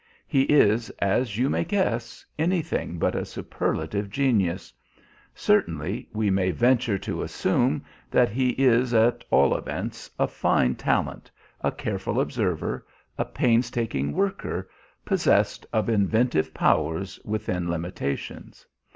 [0.25, 4.73] He is, as you may guess, anything but a superlative genius;
[5.35, 11.29] certainly, we may venture to assume that he is, at all events, a fine talent,
[11.63, 12.83] a careful observer,
[13.19, 14.67] a painstaking worker,
[15.05, 18.65] possessed of inventive powers within limitations.